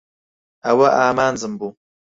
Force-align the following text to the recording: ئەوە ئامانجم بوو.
ئەوە 0.65 0.87
ئامانجم 0.97 1.53
بوو. 1.59 1.69